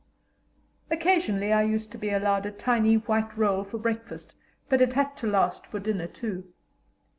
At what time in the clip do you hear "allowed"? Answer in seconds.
2.09-2.47